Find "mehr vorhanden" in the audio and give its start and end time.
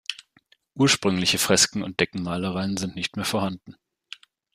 3.17-3.75